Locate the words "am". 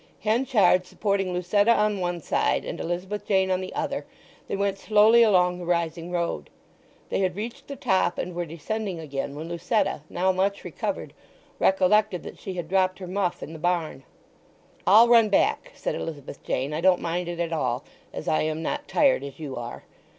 18.41-18.63